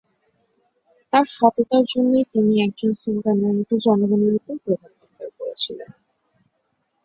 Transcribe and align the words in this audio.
তার 1.13 1.25
সততার 1.31 1.83
জন্যই 1.93 2.25
তিনি 2.33 2.53
একজন 2.61 2.91
সুলতানের 3.01 3.53
মতো 3.57 3.73
জনগণের 3.85 4.33
ওপর 4.39 4.55
প্রভাব 4.63 4.91
বিস্তার 4.99 5.27
করেছিলেন। 5.37 5.89